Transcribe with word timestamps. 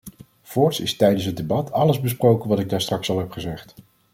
Voorts 0.41 0.79
is 0.79 0.95
tijdens 0.95 1.25
het 1.25 1.37
debat 1.37 1.71
alles 1.71 1.99
besproken 1.99 2.49
wat 2.49 2.59
ik 2.59 2.69
daarstraks 2.69 3.09
al 3.09 3.19
heb 3.19 3.31
gezegd. 3.31 3.73